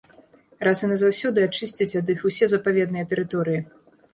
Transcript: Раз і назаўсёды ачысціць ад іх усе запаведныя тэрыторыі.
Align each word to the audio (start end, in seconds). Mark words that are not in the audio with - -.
Раз 0.67 0.79
і 0.87 0.87
назаўсёды 0.91 1.45
ачысціць 1.49 1.97
ад 2.01 2.09
іх 2.17 2.25
усе 2.31 2.51
запаведныя 2.55 3.09
тэрыторыі. 3.13 3.61